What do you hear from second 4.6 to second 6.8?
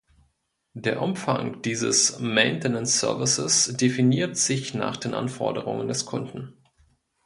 nach den Anforderungen des Kunden.